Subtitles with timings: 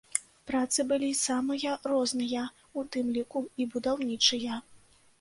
[0.51, 4.63] Працы былі самыя розныя, у тым ліку і будаўнічыя.